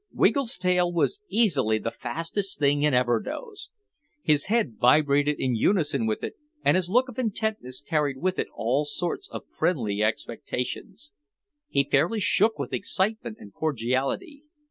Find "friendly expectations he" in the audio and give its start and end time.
9.45-11.83